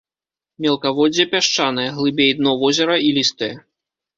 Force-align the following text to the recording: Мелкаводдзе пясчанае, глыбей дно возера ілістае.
Мелкаводдзе 0.65 1.25
пясчанае, 1.33 1.87
глыбей 1.99 2.31
дно 2.41 2.51
возера 2.65 2.95
ілістае. 3.11 3.55